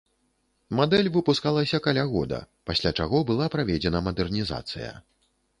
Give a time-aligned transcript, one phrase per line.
[0.79, 2.39] Мадэль выпускалася каля года,
[2.71, 4.91] пасля чаго была праведзена мадэрнізацыя.